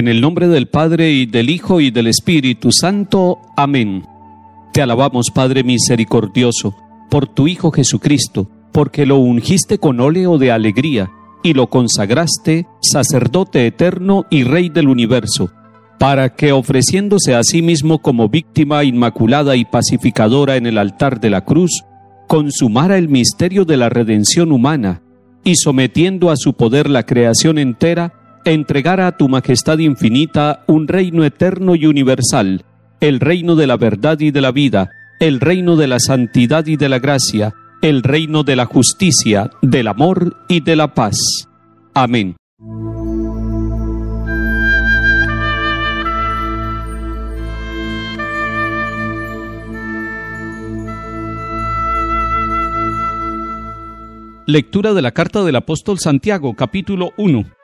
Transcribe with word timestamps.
En 0.00 0.08
el 0.08 0.22
nombre 0.22 0.48
del 0.48 0.66
Padre 0.66 1.10
y 1.10 1.26
del 1.26 1.50
Hijo 1.50 1.78
y 1.78 1.90
del 1.90 2.06
Espíritu 2.06 2.72
Santo. 2.72 3.38
Amén. 3.54 4.06
Te 4.72 4.80
alabamos, 4.80 5.30
Padre 5.30 5.62
misericordioso, 5.62 6.74
por 7.10 7.26
tu 7.26 7.46
Hijo 7.46 7.70
Jesucristo, 7.70 8.48
porque 8.72 9.04
lo 9.04 9.18
ungiste 9.18 9.76
con 9.76 10.00
óleo 10.00 10.38
de 10.38 10.52
alegría 10.52 11.10
y 11.42 11.52
lo 11.52 11.66
consagraste 11.66 12.66
sacerdote 12.80 13.66
eterno 13.66 14.24
y 14.30 14.44
Rey 14.44 14.70
del 14.70 14.88
universo, 14.88 15.50
para 15.98 16.34
que 16.34 16.52
ofreciéndose 16.52 17.34
a 17.34 17.42
sí 17.42 17.60
mismo 17.60 17.98
como 17.98 18.30
víctima 18.30 18.84
inmaculada 18.84 19.54
y 19.54 19.66
pacificadora 19.66 20.56
en 20.56 20.64
el 20.64 20.78
altar 20.78 21.20
de 21.20 21.28
la 21.28 21.44
cruz, 21.44 21.84
consumara 22.26 22.96
el 22.96 23.10
misterio 23.10 23.66
de 23.66 23.76
la 23.76 23.90
redención 23.90 24.50
humana 24.50 25.02
y 25.44 25.56
sometiendo 25.56 26.30
a 26.30 26.36
su 26.36 26.54
poder 26.54 26.88
la 26.88 27.04
creación 27.04 27.58
entera, 27.58 28.14
entregara 28.44 29.06
a 29.06 29.16
tu 29.16 29.28
majestad 29.28 29.78
infinita 29.78 30.64
un 30.66 30.88
reino 30.88 31.24
eterno 31.24 31.74
y 31.74 31.86
universal, 31.86 32.64
el 33.00 33.20
reino 33.20 33.56
de 33.56 33.66
la 33.66 33.76
verdad 33.76 34.18
y 34.20 34.30
de 34.30 34.40
la 34.40 34.52
vida, 34.52 34.90
el 35.20 35.40
reino 35.40 35.76
de 35.76 35.86
la 35.86 35.98
santidad 35.98 36.66
y 36.66 36.76
de 36.76 36.88
la 36.88 36.98
gracia, 36.98 37.54
el 37.82 38.02
reino 38.02 38.42
de 38.42 38.56
la 38.56 38.66
justicia, 38.66 39.50
del 39.62 39.88
amor 39.88 40.36
y 40.48 40.60
de 40.60 40.76
la 40.76 40.94
paz. 40.94 41.16
Amén. 41.94 42.36
Lectura 54.46 54.94
de 54.94 55.02
la 55.02 55.12
carta 55.12 55.44
del 55.44 55.54
apóstol 55.54 56.00
Santiago, 56.00 56.54
capítulo 56.56 57.12
1. 57.16 57.59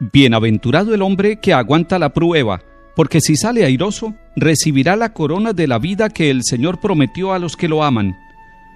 Bienaventurado 0.00 0.94
el 0.94 1.02
hombre 1.02 1.40
que 1.40 1.52
aguanta 1.52 1.98
la 1.98 2.12
prueba, 2.12 2.62
porque 2.94 3.20
si 3.20 3.36
sale 3.36 3.64
airoso, 3.64 4.14
recibirá 4.36 4.94
la 4.94 5.12
corona 5.12 5.52
de 5.52 5.66
la 5.66 5.78
vida 5.78 6.08
que 6.08 6.30
el 6.30 6.44
Señor 6.44 6.80
prometió 6.80 7.32
a 7.32 7.40
los 7.40 7.56
que 7.56 7.68
lo 7.68 7.82
aman. 7.82 8.16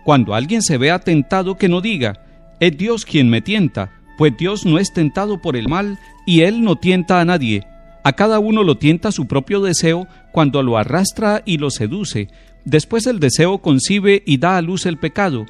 Cuando 0.05 0.35
alguien 0.35 0.63
se 0.63 0.79
vea 0.79 0.99
tentado, 0.99 1.57
que 1.57 1.69
no 1.69 1.81
diga, 1.81 2.25
es 2.59 2.77
Dios 2.77 3.05
quien 3.05 3.31
me 3.31 3.41
tienta, 3.41 3.93
pues 4.19 4.37
Dios 4.37 4.67
no 4.67 4.79
es 4.79 4.93
tentado 4.93 5.41
por 5.41 5.57
el 5.57 5.69
mal 5.69 5.99
y 6.27 6.41
Él 6.41 6.63
no 6.63 6.77
tienta 6.77 7.21
a 7.21 7.25
nadie. 7.25 7.67
A 8.03 8.15
cada 8.15 8.41
uno 8.41 8.65
lo 8.65 8.77
tienta 8.77 9.13
su 9.13 9.27
propio 9.27 9.61
deseo 9.61 10.09
cuando 10.33 10.63
lo 10.65 10.77
arrastra 10.77 11.43
y 11.45 11.59
lo 11.59 11.71
seduce. 11.71 12.29
Después 12.65 13.07
el 13.07 13.21
deseo 13.21 13.59
concibe 13.59 14.25
y 14.27 14.39
da 14.39 14.57
a 14.57 14.63
luz 14.63 14.87
el 14.87 14.99
pecado, 14.99 15.47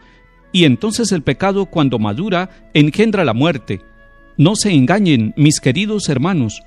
y 0.52 0.64
entonces 0.64 1.12
el 1.12 1.22
pecado 1.22 1.64
cuando 1.66 1.98
madura 1.98 2.50
engendra 2.74 3.24
la 3.24 3.32
muerte. 3.32 3.80
No 4.36 4.56
se 4.56 4.72
engañen, 4.72 5.34
mis 5.36 5.61
queridos 5.61 6.08
hermanos. 6.08 6.62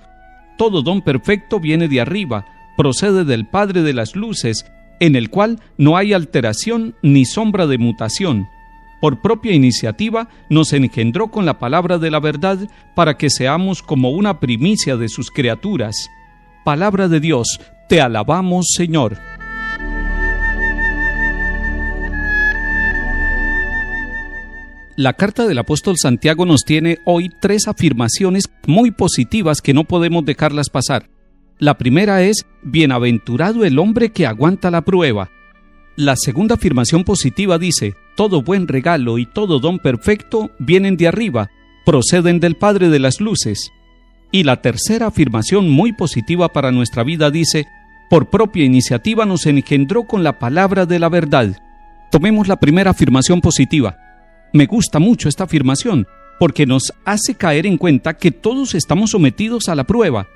Todo 0.58 0.82
don 0.82 1.02
perfecto 1.02 1.60
viene 1.60 1.88
de 1.88 2.02
arriba, 2.02 2.46
procede 2.78 3.26
del 3.26 3.46
Padre 3.46 3.82
de 3.82 3.94
las 3.94 4.16
Luces, 4.16 4.66
en 5.00 5.16
el 5.16 5.30
cual 5.30 5.60
no 5.78 5.98
hay 5.98 6.14
alteración 6.14 6.96
ni 7.02 7.26
sombra 7.26 7.68
de 7.68 7.78
mutación. 7.78 8.48
Por 9.02 9.22
propia 9.22 9.54
iniciativa 9.54 10.30
nos 10.50 10.74
engendró 10.74 11.30
con 11.30 11.46
la 11.46 11.60
palabra 11.60 11.98
de 11.98 12.10
la 12.10 12.20
verdad 12.20 12.70
para 12.96 13.18
que 13.18 13.30
seamos 13.30 13.84
como 13.84 14.12
una 14.12 14.40
primicia 14.40 14.96
de 14.98 15.10
sus 15.10 15.32
criaturas. 15.32 16.10
Palabra 16.64 17.08
de 17.08 17.20
Dios, 17.20 17.60
te 17.90 18.02
alabamos 18.02 18.68
Señor. 18.76 19.18
La 24.98 25.12
carta 25.12 25.46
del 25.46 25.58
apóstol 25.58 25.96
Santiago 26.02 26.46
nos 26.46 26.64
tiene 26.64 27.00
hoy 27.04 27.30
tres 27.42 27.68
afirmaciones 27.68 28.46
muy 28.66 28.92
positivas 28.92 29.60
que 29.60 29.74
no 29.74 29.84
podemos 29.84 30.24
dejarlas 30.24 30.70
pasar. 30.70 31.10
La 31.60 31.78
primera 31.78 32.24
es, 32.24 32.46
Bienaventurado 32.64 33.66
el 33.66 33.78
hombre 33.78 34.14
que 34.14 34.26
aguanta 34.26 34.72
la 34.72 34.84
prueba. 34.84 35.30
La 35.98 36.16
segunda 36.16 36.56
afirmación 36.56 37.04
positiva 37.04 37.58
dice, 37.58 37.96
Todo 38.16 38.42
buen 38.42 38.70
regalo 38.70 39.18
y 39.18 39.26
todo 39.26 39.60
don 39.60 39.80
perfecto 39.80 40.52
vienen 40.60 40.96
de 40.96 41.10
arriba, 41.10 41.50
proceden 41.86 42.40
del 42.40 42.56
Padre 42.56 42.88
de 42.88 43.00
las 43.00 43.20
Luces. 43.20 43.72
Y 44.32 44.44
la 44.44 44.62
tercera 44.62 45.08
afirmación 45.08 45.70
muy 45.70 45.92
positiva 45.92 46.54
para 46.54 46.72
nuestra 46.72 47.04
vida 47.04 47.32
dice, 47.32 47.68
Por 48.10 48.30
propia 48.30 48.64
iniciativa 48.64 49.26
nos 49.26 49.46
engendró 49.46 50.06
con 50.06 50.24
la 50.24 50.40
palabra 50.40 50.86
de 50.86 51.00
la 51.00 51.10
verdad. 51.10 51.54
Tomemos 52.12 52.48
la 52.48 52.62
primera 52.62 52.92
afirmación 52.92 53.42
positiva. 53.42 54.05
Me 54.56 54.68
gusta 54.68 55.00
mucho 55.00 55.28
esta 55.28 55.44
afirmación 55.44 56.08
porque 56.40 56.66
nos 56.66 56.94
hace 57.04 57.36
caer 57.36 57.66
en 57.66 57.78
cuenta 57.78 58.14
que 58.14 58.32
todos 58.32 58.74
estamos 58.74 59.10
sometidos 59.10 59.68
a 59.68 59.76
la 59.76 59.84
prueba. 59.84 60.30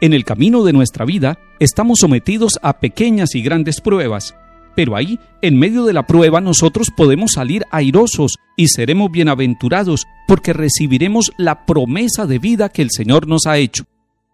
En 0.00 0.14
el 0.14 0.24
camino 0.24 0.64
de 0.64 0.72
nuestra 0.72 1.04
vida 1.04 1.38
estamos 1.60 1.98
sometidos 2.00 2.58
a 2.62 2.80
pequeñas 2.80 3.34
y 3.34 3.42
grandes 3.42 3.82
pruebas, 3.82 4.34
pero 4.74 4.96
ahí, 4.96 5.20
en 5.42 5.58
medio 5.58 5.84
de 5.84 5.92
la 5.92 6.06
prueba, 6.06 6.40
nosotros 6.40 6.88
podemos 6.96 7.32
salir 7.32 7.64
airosos 7.70 8.36
y 8.56 8.68
seremos 8.68 9.10
bienaventurados 9.10 10.06
porque 10.26 10.54
recibiremos 10.54 11.32
la 11.36 11.66
promesa 11.66 12.24
de 12.24 12.38
vida 12.38 12.70
que 12.70 12.80
el 12.80 12.90
Señor 12.90 13.28
nos 13.28 13.44
ha 13.44 13.58
hecho. 13.58 13.84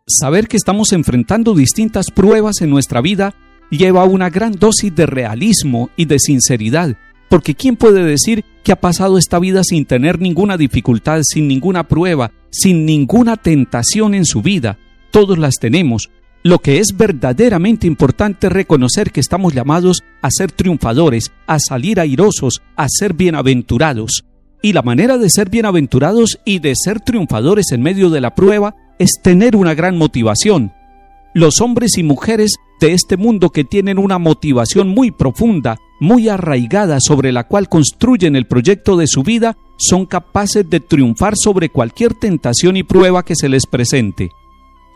Saber 0.06 0.47
que 0.47 0.56
estamos 0.56 0.92
enfrentando 0.92 1.54
distintas 1.54 2.12
pruebas 2.12 2.60
en 2.60 2.70
nuestra 2.70 3.00
vida 3.00 3.34
lleva 3.72 4.04
una 4.04 4.31
gran 4.31 4.52
dosis 4.52 4.94
de 4.94 5.06
realismo 5.06 5.91
y 5.97 6.04
de 6.04 6.20
sinceridad 6.20 6.97
porque 7.32 7.54
¿quién 7.54 7.76
puede 7.76 8.04
decir 8.04 8.44
que 8.62 8.73
ha 8.73 8.81
pasado 8.81 9.19
esta 9.19 9.39
vida 9.39 9.62
sin 9.65 9.84
tener 9.84 10.21
ninguna 10.21 10.56
dificultad, 10.56 11.21
sin 11.23 11.49
ninguna 11.49 11.89
prueba, 11.89 12.33
sin 12.50 12.87
ninguna 12.87 13.37
tentación 13.37 14.15
en 14.15 14.25
su 14.25 14.43
vida? 14.43 14.78
Todos 15.11 15.39
las 15.39 15.55
tenemos. 15.61 16.11
Lo 16.45 16.59
que 16.59 16.78
es 16.78 16.97
verdaderamente 16.97 17.87
importante 17.87 18.49
es 18.49 18.53
reconocer 18.53 19.12
que 19.12 19.21
estamos 19.21 19.55
llamados 19.55 20.03
a 20.23 20.31
ser 20.31 20.50
triunfadores, 20.50 21.31
a 21.47 21.59
salir 21.61 22.00
airosos, 22.00 22.62
a 22.75 22.87
ser 22.89 23.15
bienaventurados. 23.15 24.25
Y 24.61 24.73
la 24.73 24.83
manera 24.83 25.19
de 25.19 25.31
ser 25.31 25.50
bienaventurados 25.50 26.41
y 26.44 26.59
de 26.59 26.75
ser 26.75 27.00
triunfadores 27.00 27.71
en 27.73 27.83
medio 27.83 28.11
de 28.11 28.21
la 28.21 28.34
prueba 28.34 28.75
es 28.99 29.21
tener 29.23 29.56
una 29.56 29.75
gran 29.75 29.97
motivación. 29.97 30.73
Los 31.34 31.61
hombres 31.61 31.97
y 31.97 32.03
mujeres 32.03 32.53
de 32.82 32.94
este 32.94 33.16
mundo 33.16 33.50
que 33.50 33.62
tienen 33.62 33.97
una 33.97 34.19
motivación 34.19 34.88
muy 34.88 35.12
profunda, 35.12 35.78
muy 36.00 36.28
arraigada 36.28 36.98
sobre 37.00 37.31
la 37.31 37.47
cual 37.47 37.69
construyen 37.69 38.34
el 38.34 38.48
proyecto 38.48 38.97
de 38.97 39.06
su 39.06 39.22
vida, 39.22 39.56
son 39.76 40.04
capaces 40.04 40.69
de 40.69 40.81
triunfar 40.81 41.34
sobre 41.37 41.69
cualquier 41.69 42.12
tentación 42.15 42.76
y 42.76 42.82
prueba 42.82 43.25
que 43.25 43.37
se 43.37 43.48
les 43.48 43.66
presente. 43.66 44.31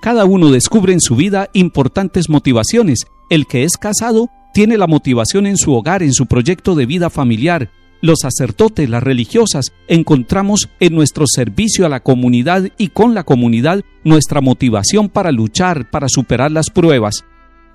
Cada 0.03 0.25
uno 0.25 0.51
descubre 0.51 0.93
en 0.93 1.01
su 1.01 1.15
vida 1.15 1.49
importantes 1.53 2.29
motivaciones. 2.29 3.07
El 3.31 3.47
que 3.47 3.63
es 3.63 3.77
casado 3.77 4.31
tiene 4.53 4.79
la 4.79 4.89
motivación 4.89 5.47
en 5.47 5.57
su 5.57 5.73
hogar, 5.73 6.03
en 6.03 6.13
su 6.13 6.27
proyecto 6.27 6.75
de 6.75 6.87
vida 6.87 7.09
familiar. 7.09 7.71
Los 8.01 8.19
sacerdotes, 8.23 8.91
las 8.91 9.05
religiosas, 9.05 9.73
encontramos 9.87 10.69
en 10.81 10.93
nuestro 10.93 11.25
servicio 11.29 11.87
a 11.87 11.89
la 11.89 12.01
comunidad 12.01 12.69
y 12.79 12.89
con 12.89 13.15
la 13.15 13.23
comunidad 13.23 13.85
nuestra 14.03 14.41
motivación 14.41 15.09
para 15.09 15.31
luchar, 15.31 15.89
para 15.89 16.09
superar 16.09 16.51
las 16.51 16.69
pruebas. 16.69 17.25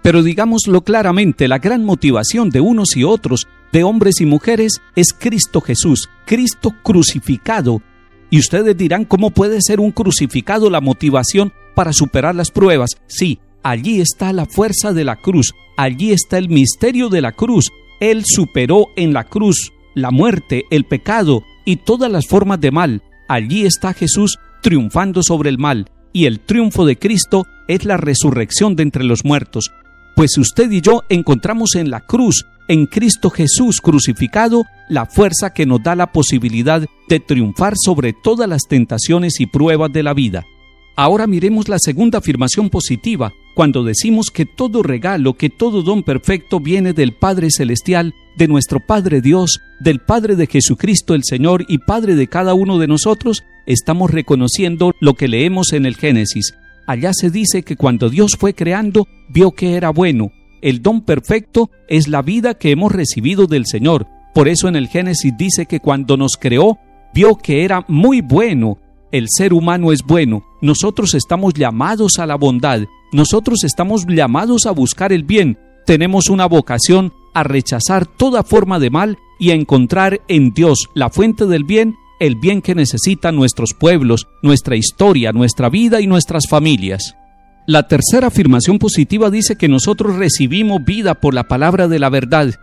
Pero 0.02 0.24
digámoslo 0.24 0.82
claramente, 0.82 1.48
la 1.48 1.60
gran 1.60 1.86
motivación 1.86 2.50
de 2.50 2.60
unos 2.60 2.98
y 2.98 3.04
otros, 3.04 3.48
de 3.72 3.84
hombres 3.84 4.20
y 4.20 4.26
mujeres, 4.26 4.82
es 4.96 5.14
Cristo 5.14 5.62
Jesús, 5.62 6.10
Cristo 6.26 6.74
crucificado. 6.82 7.82
Y 8.30 8.40
ustedes 8.40 8.76
dirán, 8.76 9.06
¿cómo 9.06 9.30
puede 9.30 9.60
ser 9.62 9.80
un 9.80 9.92
crucificado 9.92 10.70
la 10.70 10.82
motivación 10.82 11.54
para 11.76 11.94
superar 11.94 12.34
las 12.34 12.50
pruebas? 12.50 12.92
Sí, 13.08 13.40
allí 13.62 14.02
está 14.02 14.34
la 14.34 14.46
fuerza 14.46 14.92
de 14.94 15.04
la 15.04 15.18
cruz, 15.18 15.54
allí 15.78 16.12
está 16.12 16.38
el 16.38 16.50
misterio 16.50 17.10
de 17.10 17.22
la 17.22 17.34
cruz. 17.34 17.70
Él 18.00 18.24
superó 18.26 18.88
en 18.96 19.14
la 19.14 19.26
cruz 19.26 19.72
la 19.94 20.10
muerte, 20.10 20.64
el 20.72 20.86
pecado 20.86 21.44
y 21.64 21.76
todas 21.76 22.12
las 22.12 22.26
formas 22.26 22.60
de 22.60 22.72
mal. 22.72 23.04
Allí 23.28 23.66
está 23.66 23.94
Jesús 23.94 24.40
triunfando 24.64 25.22
sobre 25.22 25.50
el 25.50 25.60
mal, 25.60 25.92
y 26.12 26.26
el 26.26 26.40
triunfo 26.40 26.86
de 26.86 26.98
Cristo 26.98 27.46
es 27.68 27.86
la 27.86 27.98
resurrección 27.98 28.76
de 28.76 28.84
entre 28.84 29.04
los 29.04 29.24
muertos 29.24 29.72
pues 30.16 30.38
usted 30.38 30.70
y 30.72 30.82
yo 30.82 31.04
encontramos 31.10 31.76
en 31.76 31.90
la 31.90 32.02
cruz, 32.02 32.46
en 32.68 32.86
Cristo 32.86 33.30
Jesús 33.30 33.82
crucificado, 33.82 34.66
la 34.90 35.06
fuerza 35.06 35.54
que 35.54 35.66
nos 35.66 35.82
da 35.84 35.96
la 35.96 36.12
posibilidad 36.12 36.86
de 37.10 37.20
triunfar 37.20 37.74
sobre 37.78 38.14
todas 38.14 38.48
las 38.48 38.64
tentaciones 38.68 39.40
y 39.40 39.46
pruebas 39.46 39.92
de 39.92 40.04
la 40.04 40.14
vida. 40.14 40.46
Ahora 40.96 41.26
miremos 41.26 41.70
la 41.70 41.80
segunda 41.80 42.20
afirmación 42.20 42.70
positiva, 42.70 43.34
cuando 43.56 43.84
decimos 43.84 44.30
que 44.30 44.46
todo 44.46 44.84
regalo, 44.84 45.34
que 45.34 45.50
todo 45.50 45.82
don 45.82 46.04
perfecto 46.04 46.60
viene 46.60 46.94
del 46.94 47.14
Padre 47.14 47.50
Celestial, 47.50 48.14
de 48.38 48.48
nuestro 48.48 48.80
Padre 48.86 49.22
Dios, 49.22 49.60
del 49.80 50.00
Padre 50.00 50.36
de 50.36 50.48
Jesucristo 50.48 51.16
el 51.16 51.24
Señor 51.24 51.66
y 51.68 51.80
Padre 51.80 52.16
de 52.16 52.28
cada 52.28 52.54
uno 52.54 52.78
de 52.78 52.88
nosotros, 52.88 53.44
estamos 53.66 54.12
reconociendo 54.12 54.94
lo 55.00 55.16
que 55.16 55.28
leemos 55.28 55.74
en 55.74 55.86
el 55.86 55.96
Génesis, 55.96 56.54
Allá 56.92 57.14
se 57.14 57.30
dice 57.30 57.64
que 57.64 57.78
cuando 57.78 58.10
Dios 58.10 58.36
fue 58.38 58.54
creando, 58.54 59.08
vio 59.30 59.52
que 59.52 59.76
era 59.76 59.92
bueno. 59.92 60.34
El 60.62 60.82
don 60.82 61.00
perfecto 61.00 61.72
es 61.88 62.10
la 62.10 62.22
vida 62.22 62.56
que 62.56 62.70
hemos 62.70 62.92
recibido 62.92 63.48
del 63.48 63.66
Señor. 63.66 64.08
Por 64.34 64.50
eso 64.50 64.68
en 64.68 64.76
el 64.76 64.90
Génesis 64.90 65.32
dice 65.38 65.68
que 65.68 65.80
cuando 65.80 66.18
nos 66.18 66.36
creó, 66.36 66.80
vio 67.14 67.38
que 67.38 67.64
era 67.64 67.86
muy 67.88 68.20
bueno. 68.20 68.78
El 69.10 69.28
ser 69.30 69.54
humano 69.54 69.94
es 69.94 70.04
bueno, 70.04 70.44
nosotros 70.62 71.14
estamos 71.14 71.54
llamados 71.54 72.20
a 72.20 72.26
la 72.26 72.36
bondad, 72.36 72.82
nosotros 73.14 73.64
estamos 73.64 74.06
llamados 74.06 74.66
a 74.66 74.72
buscar 74.72 75.14
el 75.14 75.24
bien, 75.24 75.58
tenemos 75.86 76.30
una 76.30 76.46
vocación 76.46 77.14
a 77.34 77.44
rechazar 77.44 78.06
toda 78.06 78.44
forma 78.44 78.80
de 78.80 78.90
mal 78.90 79.18
y 79.40 79.52
a 79.52 79.56
encontrar 79.56 80.20
en 80.28 80.54
Dios, 80.54 80.90
la 80.94 81.10
fuente 81.10 81.46
del 81.46 81.64
bien, 81.64 81.96
el 82.22 82.36
bien 82.36 82.62
que 82.62 82.76
necesitan 82.76 83.36
nuestros 83.36 83.74
pueblos, 83.74 84.28
nuestra 84.44 84.76
historia, 84.76 85.32
nuestra 85.32 85.70
vida 85.70 86.02
y 86.02 86.08
nuestras 86.08 86.44
familias. 86.48 87.16
La 87.66 87.88
tercera 87.88 88.28
afirmación 88.28 88.78
positiva 88.78 89.32
dice 89.32 89.56
que 89.56 89.68
nosotros 89.68 90.18
recibimos 90.18 90.86
vida 90.86 91.16
por 91.16 91.34
la 91.34 91.48
palabra 91.48 91.88
de 91.88 91.98
la 91.98 92.10
verdad. 92.10 92.54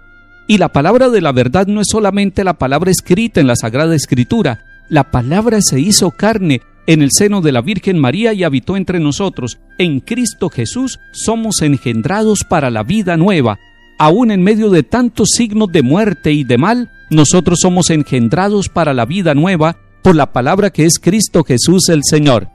Y 0.46 0.58
la 0.58 0.68
palabra 0.68 1.08
de 1.08 1.20
la 1.20 1.32
verdad 1.32 1.66
no 1.66 1.80
es 1.80 1.88
solamente 1.90 2.44
la 2.44 2.54
palabra 2.54 2.92
escrita 2.92 3.40
en 3.40 3.48
la 3.48 3.56
Sagrada 3.56 3.96
Escritura, 3.96 4.60
la 4.88 5.10
palabra 5.10 5.58
se 5.60 5.80
hizo 5.80 6.12
carne 6.12 6.62
en 6.86 7.02
el 7.02 7.10
seno 7.10 7.40
de 7.40 7.50
la 7.50 7.60
Virgen 7.60 7.98
María 7.98 8.32
y 8.32 8.44
habitó 8.44 8.76
entre 8.76 9.00
nosotros. 9.00 9.58
En 9.76 9.98
Cristo 9.98 10.50
Jesús 10.50 11.00
somos 11.12 11.62
engendrados 11.62 12.44
para 12.48 12.70
la 12.70 12.84
vida 12.84 13.16
nueva. 13.16 13.58
Aún 13.98 14.30
en 14.30 14.42
medio 14.42 14.70
de 14.70 14.82
tantos 14.82 15.30
signos 15.36 15.72
de 15.72 15.82
muerte 15.82 16.32
y 16.32 16.44
de 16.44 16.56
mal, 16.56 16.90
nosotros 17.10 17.58
somos 17.60 17.90
engendrados 17.90 18.68
para 18.68 18.94
la 18.94 19.04
vida 19.04 19.34
nueva 19.34 19.76
por 20.02 20.14
la 20.14 20.32
palabra 20.32 20.70
que 20.70 20.86
es 20.86 20.98
Cristo 20.98 21.42
Jesús 21.44 21.88
el 21.88 22.02
Señor. 22.04 22.48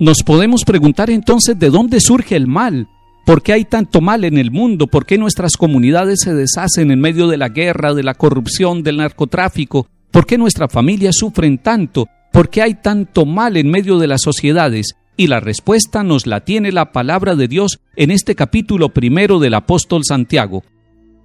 Nos 0.00 0.22
podemos 0.22 0.64
preguntar 0.64 1.10
entonces 1.10 1.58
de 1.58 1.70
dónde 1.70 2.00
surge 2.00 2.36
el 2.36 2.46
mal, 2.46 2.88
¿Por 3.28 3.42
qué 3.42 3.52
hay 3.52 3.66
tanto 3.66 4.00
mal 4.00 4.24
en 4.24 4.38
el 4.38 4.50
mundo? 4.50 4.86
¿Por 4.86 5.04
qué 5.04 5.18
nuestras 5.18 5.58
comunidades 5.58 6.20
se 6.24 6.32
deshacen 6.32 6.90
en 6.90 6.98
medio 6.98 7.28
de 7.28 7.36
la 7.36 7.50
guerra, 7.50 7.92
de 7.92 8.02
la 8.02 8.14
corrupción, 8.14 8.82
del 8.82 8.96
narcotráfico? 8.96 9.86
¿Por 10.10 10.24
qué 10.24 10.38
nuestras 10.38 10.72
familias 10.72 11.16
sufren 11.16 11.58
tanto? 11.58 12.06
¿Por 12.32 12.48
qué 12.48 12.62
hay 12.62 12.76
tanto 12.76 13.26
mal 13.26 13.58
en 13.58 13.70
medio 13.70 13.98
de 13.98 14.06
las 14.06 14.22
sociedades? 14.22 14.96
Y 15.20 15.26
la 15.26 15.40
respuesta 15.40 16.04
nos 16.04 16.28
la 16.28 16.44
tiene 16.44 16.70
la 16.70 16.92
palabra 16.92 17.34
de 17.34 17.48
Dios 17.48 17.80
en 17.96 18.12
este 18.12 18.36
capítulo 18.36 18.90
primero 18.90 19.40
del 19.40 19.54
apóstol 19.54 20.02
Santiago. 20.04 20.62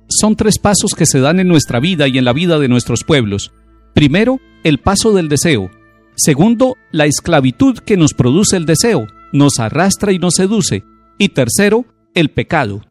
Son 0.08 0.36
tres 0.36 0.58
pasos 0.58 0.96
que 0.98 1.06
se 1.06 1.20
dan 1.20 1.40
en 1.40 1.48
nuestra 1.48 1.80
vida 1.80 2.08
y 2.08 2.18
en 2.18 2.26
la 2.26 2.34
vida 2.34 2.58
de 2.58 2.68
nuestros 2.68 3.04
pueblos. 3.04 3.54
Primero, 3.94 4.40
el 4.64 4.80
paso 4.80 5.14
del 5.14 5.30
deseo. 5.30 5.70
Segundo, 6.16 6.76
la 6.92 7.06
esclavitud 7.06 7.78
que 7.78 7.96
nos 7.96 8.16
produce 8.16 8.58
el 8.58 8.66
deseo, 8.66 9.06
nos 9.32 9.60
arrastra 9.60 10.12
y 10.12 10.18
nos 10.18 10.34
seduce. 10.34 10.84
Y 11.20 11.30
tercero, 11.30 11.86
el 12.16 12.32
pecado. 12.32 12.82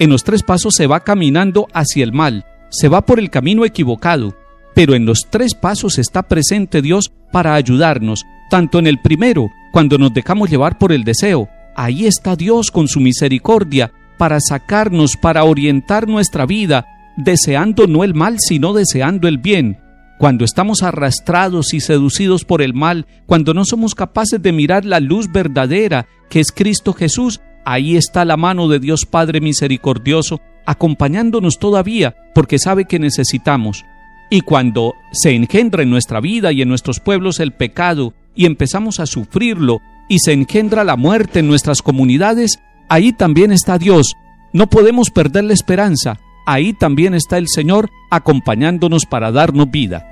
En 0.00 0.10
los 0.10 0.24
tres 0.24 0.42
pasos 0.42 0.74
se 0.74 0.88
va 0.88 1.04
caminando 1.04 1.68
hacia 1.72 2.02
el 2.02 2.12
mal, 2.12 2.46
se 2.70 2.88
va 2.88 3.06
por 3.06 3.20
el 3.20 3.30
camino 3.30 3.64
equivocado, 3.64 4.36
pero 4.74 4.96
en 4.96 5.06
los 5.06 5.20
tres 5.30 5.54
pasos 5.54 5.98
está 5.98 6.24
presente 6.24 6.82
Dios 6.82 7.12
para 7.30 7.54
ayudarnos, 7.54 8.24
tanto 8.50 8.80
en 8.80 8.88
el 8.88 9.00
primero, 9.00 9.50
cuando 9.72 9.98
nos 9.98 10.12
dejamos 10.12 10.50
llevar 10.50 10.78
por 10.78 10.92
el 10.92 11.04
deseo, 11.04 11.48
ahí 11.76 12.06
está 12.06 12.36
Dios 12.36 12.70
con 12.70 12.88
su 12.88 13.00
misericordia 13.00 13.92
para 14.18 14.40
sacarnos, 14.40 15.16
para 15.16 15.44
orientar 15.44 16.08
nuestra 16.08 16.46
vida, 16.46 16.86
deseando 17.16 17.86
no 17.86 18.04
el 18.04 18.14
mal, 18.14 18.36
sino 18.38 18.72
deseando 18.72 19.28
el 19.28 19.38
bien. 19.38 19.78
Cuando 20.18 20.44
estamos 20.44 20.82
arrastrados 20.82 21.72
y 21.74 21.80
seducidos 21.80 22.44
por 22.44 22.60
el 22.60 22.74
mal, 22.74 23.06
cuando 23.26 23.54
no 23.54 23.64
somos 23.64 23.94
capaces 23.94 24.42
de 24.42 24.52
mirar 24.52 24.84
la 24.84 24.98
luz 24.98 25.30
verdadera, 25.30 26.08
que 26.28 26.40
es 26.40 26.50
Cristo 26.50 26.92
Jesús, 26.92 27.40
ahí 27.64 27.96
está 27.96 28.24
la 28.24 28.36
mano 28.36 28.66
de 28.66 28.80
Dios 28.80 29.06
Padre 29.06 29.40
misericordioso, 29.40 30.40
acompañándonos 30.66 31.58
todavía, 31.58 32.16
porque 32.34 32.58
sabe 32.58 32.86
que 32.86 32.98
necesitamos. 32.98 33.84
Y 34.28 34.40
cuando 34.40 34.94
se 35.12 35.34
engendra 35.34 35.84
en 35.84 35.90
nuestra 35.90 36.20
vida 36.20 36.52
y 36.52 36.62
en 36.62 36.68
nuestros 36.68 36.98
pueblos 36.98 37.38
el 37.38 37.52
pecado 37.52 38.12
y 38.38 38.46
empezamos 38.46 39.00
a 39.00 39.06
sufrirlo 39.06 39.82
y 40.08 40.20
se 40.20 40.32
engendra 40.32 40.84
la 40.84 40.96
muerte 40.96 41.40
en 41.40 41.48
nuestras 41.48 41.82
comunidades, 41.82 42.60
ahí 42.88 43.12
también 43.12 43.50
está 43.50 43.78
Dios. 43.78 44.14
No 44.52 44.70
podemos 44.70 45.10
perder 45.10 45.42
la 45.42 45.54
esperanza. 45.54 46.20
Ahí 46.46 46.72
también 46.72 47.14
está 47.14 47.36
el 47.36 47.48
Señor 47.48 47.90
acompañándonos 48.12 49.06
para 49.06 49.32
darnos 49.32 49.68
vida. 49.72 50.06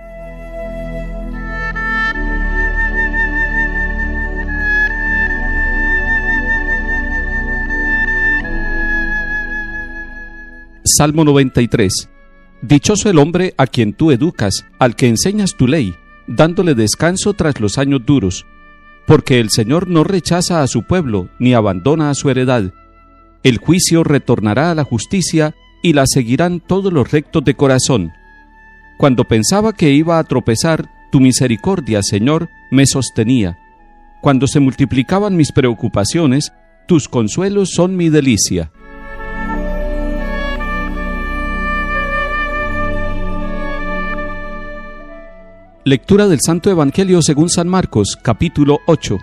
Salmo 10.84 11.24
93 11.24 12.08
Dichoso 12.60 13.08
el 13.08 13.18
hombre 13.18 13.54
a 13.56 13.68
quien 13.68 13.92
tú 13.92 14.10
educas, 14.10 14.66
al 14.80 14.96
que 14.96 15.06
enseñas 15.06 15.52
tu 15.56 15.68
ley, 15.68 15.94
dándole 16.26 16.74
descanso 16.74 17.32
tras 17.34 17.60
los 17.60 17.78
años 17.78 18.02
duros. 18.04 18.46
Porque 19.06 19.38
el 19.38 19.50
Señor 19.50 19.88
no 19.88 20.04
rechaza 20.04 20.62
a 20.62 20.66
su 20.66 20.82
pueblo, 20.82 21.28
ni 21.38 21.54
abandona 21.54 22.10
a 22.10 22.14
su 22.14 22.30
heredad. 22.30 22.72
El 23.42 23.58
juicio 23.58 24.02
retornará 24.02 24.70
a 24.70 24.74
la 24.74 24.84
justicia, 24.84 25.54
y 25.82 25.92
la 25.92 26.04
seguirán 26.06 26.60
todos 26.60 26.92
los 26.92 27.12
rectos 27.12 27.44
de 27.44 27.54
corazón. 27.54 28.12
Cuando 28.98 29.24
pensaba 29.24 29.72
que 29.72 29.92
iba 29.92 30.18
a 30.18 30.24
tropezar, 30.24 30.90
tu 31.12 31.20
misericordia, 31.20 32.02
Señor, 32.02 32.48
me 32.70 32.86
sostenía. 32.86 33.58
Cuando 34.20 34.48
se 34.48 34.58
multiplicaban 34.58 35.36
mis 35.36 35.52
preocupaciones, 35.52 36.52
tus 36.88 37.08
consuelos 37.08 37.70
son 37.70 37.96
mi 37.96 38.08
delicia. 38.08 38.72
Lectura 45.86 46.26
del 46.26 46.40
Santo 46.44 46.68
Evangelio 46.68 47.22
según 47.22 47.48
San 47.48 47.68
Marcos, 47.68 48.18
capítulo 48.20 48.80
8. 48.86 49.18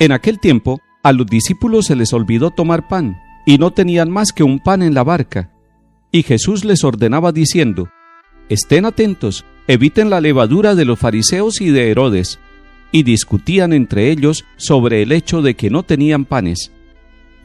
En 0.00 0.10
aquel 0.10 0.40
tiempo, 0.40 0.80
a 1.04 1.12
los 1.12 1.28
discípulos 1.28 1.84
se 1.86 1.94
les 1.94 2.12
olvidó 2.12 2.50
tomar 2.50 2.88
pan, 2.88 3.20
y 3.46 3.56
no 3.56 3.70
tenían 3.70 4.10
más 4.10 4.32
que 4.32 4.42
un 4.42 4.58
pan 4.58 4.82
en 4.82 4.94
la 4.94 5.04
barca. 5.04 5.52
Y 6.10 6.24
Jesús 6.24 6.64
les 6.64 6.82
ordenaba 6.82 7.30
diciendo, 7.30 7.88
Estén 8.48 8.84
atentos, 8.84 9.44
eviten 9.68 10.10
la 10.10 10.20
levadura 10.20 10.74
de 10.74 10.84
los 10.84 10.98
fariseos 10.98 11.60
y 11.60 11.70
de 11.70 11.92
Herodes. 11.92 12.40
Y 12.90 13.04
discutían 13.04 13.72
entre 13.72 14.10
ellos 14.10 14.44
sobre 14.56 15.02
el 15.02 15.12
hecho 15.12 15.40
de 15.40 15.54
que 15.54 15.70
no 15.70 15.84
tenían 15.84 16.24
panes. 16.24 16.72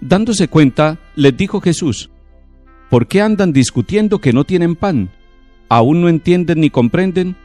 Dándose 0.01 0.47
cuenta, 0.47 0.97
les 1.15 1.37
dijo 1.37 1.61
Jesús, 1.61 2.09
¿Por 2.89 3.05
qué 3.05 3.21
andan 3.21 3.53
discutiendo 3.53 4.17
que 4.17 4.33
no 4.33 4.45
tienen 4.45 4.75
pan? 4.75 5.11
¿Aún 5.69 6.01
no 6.01 6.09
entienden 6.09 6.61
ni 6.61 6.71
comprenden? 6.71 7.35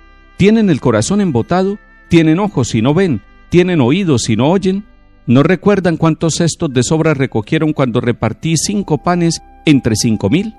Tienen 0.41 0.71
el 0.71 0.81
corazón 0.81 1.21
embotado, 1.21 1.79
tienen 2.09 2.39
ojos 2.39 2.75
y 2.75 2.81
no 2.81 2.95
ven, 2.95 3.21
tienen 3.51 3.83
oídos 3.83 4.31
y 4.31 4.37
no 4.37 4.49
oyen. 4.51 4.87
¿No 5.27 5.43
recuerdan 5.43 5.99
cuántos 5.99 6.37
cestos 6.37 6.73
de 6.73 6.83
sobra 6.83 7.13
recogieron 7.13 7.75
cuando 7.75 8.01
repartí 8.01 8.57
cinco 8.57 8.97
panes 8.97 9.43
entre 9.67 9.97
cinco 9.97 10.31
mil? 10.31 10.55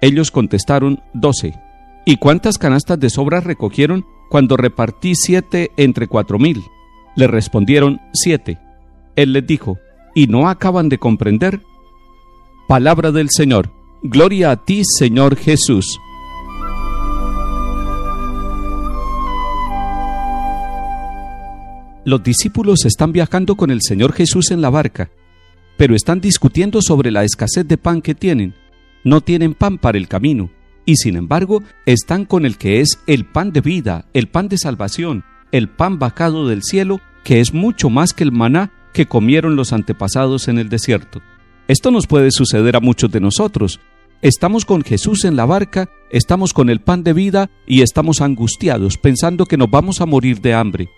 Ellos 0.00 0.30
contestaron 0.30 1.02
doce. 1.12 1.60
¿Y 2.06 2.16
cuántas 2.16 2.56
canastas 2.56 2.98
de 3.00 3.10
sobra 3.10 3.40
recogieron 3.40 4.06
cuando 4.30 4.56
repartí 4.56 5.14
siete 5.14 5.72
entre 5.76 6.06
cuatro 6.06 6.38
mil? 6.38 6.62
Le 7.14 7.26
respondieron 7.26 8.00
siete. 8.14 8.56
Él 9.14 9.34
les 9.34 9.46
dijo, 9.46 9.76
¿y 10.14 10.26
no 10.26 10.48
acaban 10.48 10.88
de 10.88 10.96
comprender? 10.96 11.60
Palabra 12.66 13.12
del 13.12 13.28
Señor. 13.28 13.70
Gloria 14.02 14.52
a 14.52 14.64
ti, 14.64 14.84
Señor 14.86 15.36
Jesús. 15.36 16.00
Los 22.08 22.22
discípulos 22.22 22.86
están 22.86 23.12
viajando 23.12 23.54
con 23.54 23.70
el 23.70 23.82
Señor 23.82 24.14
Jesús 24.14 24.50
en 24.50 24.62
la 24.62 24.70
barca, 24.70 25.10
pero 25.76 25.94
están 25.94 26.22
discutiendo 26.22 26.80
sobre 26.80 27.10
la 27.10 27.22
escasez 27.22 27.68
de 27.68 27.76
pan 27.76 28.00
que 28.00 28.14
tienen. 28.14 28.54
No 29.04 29.20
tienen 29.20 29.52
pan 29.52 29.76
para 29.76 29.98
el 29.98 30.08
camino, 30.08 30.48
y 30.86 30.96
sin 30.96 31.16
embargo 31.16 31.62
están 31.84 32.24
con 32.24 32.46
el 32.46 32.56
que 32.56 32.80
es 32.80 32.98
el 33.06 33.26
pan 33.26 33.52
de 33.52 33.60
vida, 33.60 34.06
el 34.14 34.26
pan 34.26 34.48
de 34.48 34.56
salvación, 34.56 35.22
el 35.52 35.68
pan 35.68 35.98
bajado 35.98 36.48
del 36.48 36.62
cielo, 36.62 37.02
que 37.24 37.40
es 37.40 37.52
mucho 37.52 37.90
más 37.90 38.14
que 38.14 38.24
el 38.24 38.32
maná 38.32 38.72
que 38.94 39.04
comieron 39.04 39.54
los 39.54 39.74
antepasados 39.74 40.48
en 40.48 40.56
el 40.56 40.70
desierto. 40.70 41.20
Esto 41.66 41.90
nos 41.90 42.06
puede 42.06 42.30
suceder 42.30 42.74
a 42.74 42.80
muchos 42.80 43.10
de 43.10 43.20
nosotros. 43.20 43.80
Estamos 44.22 44.64
con 44.64 44.80
Jesús 44.80 45.26
en 45.26 45.36
la 45.36 45.44
barca, 45.44 45.90
estamos 46.10 46.54
con 46.54 46.70
el 46.70 46.80
pan 46.80 47.04
de 47.04 47.12
vida 47.12 47.50
y 47.66 47.82
estamos 47.82 48.22
angustiados 48.22 48.96
pensando 48.96 49.44
que 49.44 49.58
nos 49.58 49.70
vamos 49.70 50.00
a 50.00 50.06
morir 50.06 50.40
de 50.40 50.54
hambre. 50.54 50.88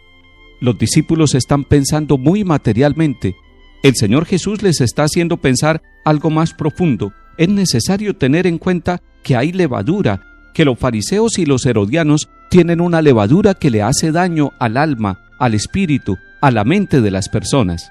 Los 0.60 0.78
discípulos 0.78 1.34
están 1.34 1.64
pensando 1.64 2.18
muy 2.18 2.44
materialmente. 2.44 3.34
El 3.82 3.94
Señor 3.96 4.26
Jesús 4.26 4.62
les 4.62 4.80
está 4.80 5.04
haciendo 5.04 5.38
pensar 5.38 5.82
algo 6.04 6.30
más 6.30 6.52
profundo. 6.52 7.12
Es 7.38 7.48
necesario 7.48 8.14
tener 8.14 8.46
en 8.46 8.58
cuenta 8.58 9.02
que 9.22 9.36
hay 9.36 9.52
levadura, 9.52 10.22
que 10.52 10.64
los 10.64 10.78
fariseos 10.78 11.38
y 11.38 11.46
los 11.46 11.64
herodianos 11.64 12.28
tienen 12.50 12.80
una 12.80 13.00
levadura 13.00 13.54
que 13.54 13.70
le 13.70 13.82
hace 13.82 14.12
daño 14.12 14.52
al 14.58 14.76
alma, 14.76 15.20
al 15.38 15.54
espíritu, 15.54 16.18
a 16.42 16.50
la 16.50 16.64
mente 16.64 17.00
de 17.00 17.10
las 17.10 17.28
personas. 17.28 17.90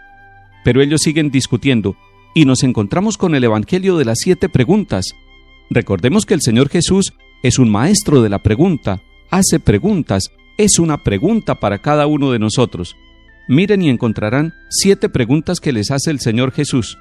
Pero 0.63 0.81
ellos 0.81 1.01
siguen 1.01 1.31
discutiendo 1.31 1.95
y 2.35 2.45
nos 2.45 2.63
encontramos 2.63 3.17
con 3.17 3.33
el 3.33 3.43
Evangelio 3.43 3.97
de 3.97 4.05
las 4.05 4.19
siete 4.19 4.49
preguntas. 4.49 5.13
Recordemos 5.71 6.25
que 6.25 6.35
el 6.35 6.41
Señor 6.41 6.69
Jesús 6.69 7.13
es 7.41 7.57
un 7.57 7.71
maestro 7.71 8.21
de 8.21 8.29
la 8.29 8.39
pregunta, 8.39 9.01
hace 9.31 9.59
preguntas, 9.59 10.31
es 10.59 10.77
una 10.77 10.97
pregunta 10.97 11.55
para 11.55 11.79
cada 11.79 12.05
uno 12.05 12.31
de 12.31 12.37
nosotros. 12.37 12.97
Miren 13.47 13.81
y 13.81 13.89
encontrarán 13.89 14.53
siete 14.69 15.07
preguntas 15.07 15.61
que 15.61 15.71
les 15.71 15.89
hace 15.89 16.11
el 16.11 16.19
Señor 16.19 16.51
Jesús. 16.51 16.97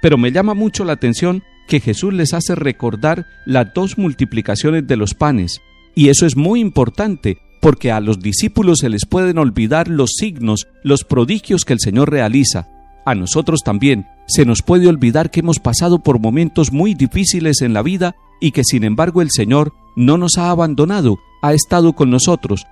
Pero 0.00 0.16
me 0.16 0.30
llama 0.30 0.54
mucho 0.54 0.84
la 0.84 0.92
atención 0.92 1.42
que 1.66 1.80
Jesús 1.80 2.14
les 2.14 2.34
hace 2.34 2.54
recordar 2.54 3.26
las 3.46 3.74
dos 3.74 3.98
multiplicaciones 3.98 4.86
de 4.86 4.96
los 4.96 5.14
panes. 5.14 5.60
Y 5.96 6.08
eso 6.08 6.24
es 6.24 6.36
muy 6.36 6.60
importante, 6.60 7.38
porque 7.60 7.90
a 7.90 7.98
los 7.98 8.20
discípulos 8.20 8.78
se 8.78 8.88
les 8.88 9.04
pueden 9.06 9.38
olvidar 9.38 9.88
los 9.88 10.12
signos, 10.16 10.68
los 10.84 11.02
prodigios 11.02 11.64
que 11.64 11.72
el 11.72 11.80
Señor 11.80 12.12
realiza. 12.12 12.68
A 13.04 13.16
nosotros 13.16 13.62
también 13.64 14.06
se 14.28 14.46
nos 14.46 14.62
puede 14.62 14.86
olvidar 14.86 15.32
que 15.32 15.40
hemos 15.40 15.58
pasado 15.58 15.98
por 15.98 16.20
momentos 16.20 16.70
muy 16.70 16.94
difíciles 16.94 17.60
en 17.60 17.74
la 17.74 17.82
vida 17.82 18.14
y 18.40 18.52
que 18.52 18.62
sin 18.62 18.84
embargo 18.84 19.20
el 19.20 19.32
Señor 19.32 19.72
no 19.96 20.16
nos 20.16 20.38
ha 20.38 20.50
abandonado, 20.50 21.18
ha 21.42 21.54
estado 21.54 21.94
con 21.94 22.08
nosotros. 22.08 22.66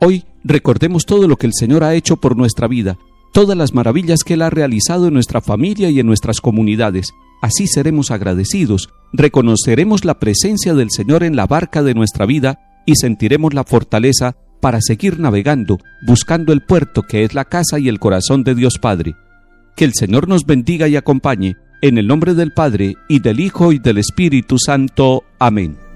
Hoy 0.00 0.24
recordemos 0.44 1.04
todo 1.04 1.28
lo 1.28 1.36
que 1.36 1.46
el 1.46 1.52
Señor 1.54 1.84
ha 1.84 1.94
hecho 1.94 2.16
por 2.16 2.34
nuestra 2.34 2.66
vida, 2.66 2.96
todas 3.32 3.56
las 3.56 3.74
maravillas 3.74 4.20
que 4.24 4.34
Él 4.34 4.42
ha 4.42 4.48
realizado 4.48 5.08
en 5.08 5.14
nuestra 5.14 5.42
familia 5.42 5.90
y 5.90 6.00
en 6.00 6.06
nuestras 6.06 6.40
comunidades. 6.40 7.12
Así 7.42 7.66
seremos 7.66 8.10
agradecidos, 8.10 8.88
reconoceremos 9.12 10.06
la 10.06 10.18
presencia 10.18 10.72
del 10.74 10.90
Señor 10.90 11.22
en 11.22 11.36
la 11.36 11.46
barca 11.46 11.82
de 11.82 11.92
nuestra 11.92 12.24
vida 12.24 12.82
y 12.86 12.94
sentiremos 12.96 13.52
la 13.52 13.64
fortaleza 13.64 14.36
para 14.62 14.80
seguir 14.80 15.20
navegando, 15.20 15.78
buscando 16.06 16.54
el 16.54 16.62
puerto 16.62 17.02
que 17.02 17.24
es 17.24 17.34
la 17.34 17.44
casa 17.44 17.78
y 17.78 17.88
el 17.88 17.98
corazón 17.98 18.42
de 18.42 18.54
Dios 18.54 18.78
Padre. 18.80 19.16
Que 19.76 19.84
el 19.84 19.92
Señor 19.92 20.28
nos 20.28 20.46
bendiga 20.46 20.88
y 20.88 20.96
acompañe, 20.96 21.56
en 21.82 21.98
el 21.98 22.06
nombre 22.06 22.32
del 22.32 22.52
Padre, 22.52 22.94
y 23.08 23.20
del 23.20 23.40
Hijo, 23.40 23.72
y 23.72 23.78
del 23.78 23.98
Espíritu 23.98 24.58
Santo. 24.58 25.24
Amén. 25.38 25.89